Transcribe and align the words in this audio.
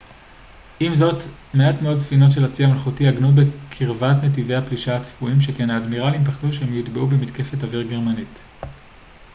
עם 0.79 0.95
זאת 0.95 1.23
מעט 1.53 1.81
מאוד 1.81 1.97
ספינות 1.99 2.31
של 2.31 2.45
הצי 2.45 2.65
המלכותי 2.65 3.07
עגנו 3.07 3.31
בקרבת 3.31 4.15
נתיבי 4.23 4.55
הפלישה 4.55 4.95
הצפויים 4.95 5.41
שכן 5.41 5.69
האדמירלים 5.69 6.25
פחדו 6.25 6.53
שהן 6.53 6.73
יוטבעו 6.73 7.07
במתקפת 7.07 7.63
אוויר 7.63 7.81
גרמנית 7.81 8.39